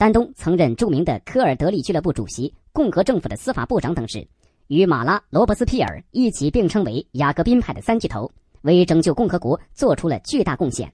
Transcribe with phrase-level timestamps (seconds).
[0.00, 4.26] 丹东曾任著名的科尔德利俱乐部主席、共和政府的司法部长等职，
[4.68, 8.32] 与马拉、罗伯斯皮尔一起并称为雅各宾派的三巨头，
[8.62, 10.90] 为拯救共和国做出了巨大贡献。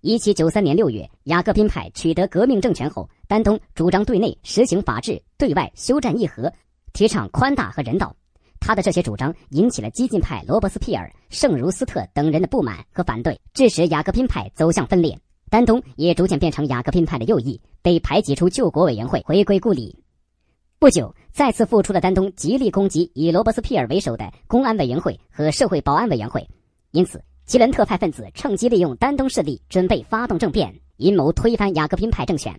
[0.00, 6.52] 一七九三年六月，雅各宾派取得革命政权后，丹东主张对内实行法治，对外修战议和，
[6.92, 8.12] 提倡宽大和人道。
[8.58, 15.16] 他的这些主张引起了激进派罗伯斯庇尔、圣茹斯特等人的不满和反对，致使雅各宾派走向分裂。
[15.52, 19.98] 丹东也逐渐变成雅各宾派的右翼，被排挤出救国委员会，回归故里。
[20.78, 26.48] 不久，再次复出的丹东极力攻击以罗伯斯庇尔为首的公安委员会和社会保安委员会，
[26.92, 32.58] 因此吉伦特派分子趁机利用丹东势力，准备发动政变，阴谋推翻雅各宾派政权。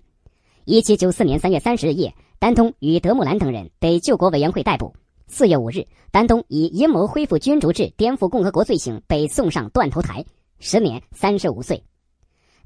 [0.66, 4.94] 一七九四年三月三十日夜，丹东与德穆兰等人被救国委员会逮捕。
[5.25, 10.23] 四月五日，丹东以阴谋恢复君主制、颠覆共和国罪行被送上断头台，
[10.59, 11.83] 时年三十五岁。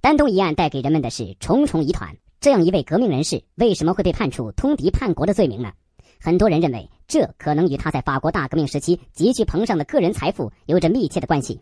[0.01, 2.15] 丹东一案带给人们的是重重疑团。
[2.39, 5.71] 这样一位革命人士为什么会被判处通敌叛国的罪名呢？
[6.19, 11.59] 很多人认为，这可能与他在法国大革命时期急剧膨胀的个人财富有着密切的关系。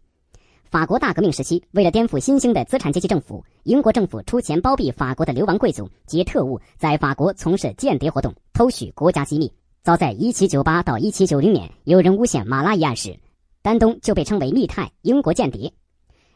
[0.70, 9.52] 法国大革命时期，为了颠覆新兴的资产阶级政府，英国政府出钱包庇法国的流亡贵族及特务，在法国从事间谍活动，偷取国家机密。
[9.84, 13.18] 早在1798到1790年，有人诬陷马拉一案时，
[13.62, 15.72] 丹东就被称为密探、英国间谍。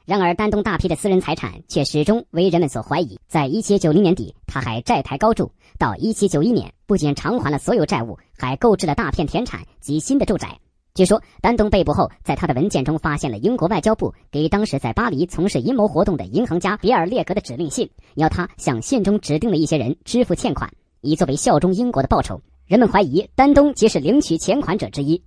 [0.10, 3.20] 然而，丹东大批的私人财产却始终为人们所怀疑。
[3.28, 5.46] 在1790年底，他还债台高筑；
[5.78, 10.58] 到1791年，不仅偿还了所有债务，还购置了大片田产及新的住宅。
[10.96, 20.68] 据说，丹东被捕后，在他的文件中发现了英国外交部给当时在巴黎从事阴谋活动的银行家比尔列格的指令信，要他向信中指定的一些人支付欠款，
[21.02, 22.42] 以作为效忠英国的报酬。
[22.66, 25.22] 人们怀疑丹东即是领取钱款者之一。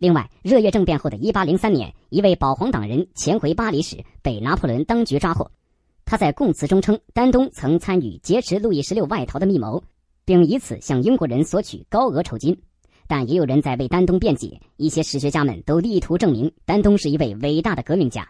[0.00, 5.50] 另外，热月政变后的一八零三年，一位保皇党人潜回巴黎时被拿破仑当局抓获。
[6.06, 9.84] 他在供词中称，丹东曾参与劫持路易十六外逃的密谋，
[10.24, 12.58] 并以此向英国人索取高额酬金。
[13.06, 18.26] 但也有人在为丹东辩解，一些史学家们都力图证明丹东是一位伟大的革命家。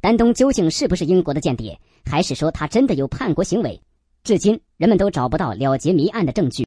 [0.00, 3.78] 丹东究竟是不是英国的间谍，还是说他真的有叛国行为？
[4.24, 6.60] 至今，人们都找不到了结谜案的证据。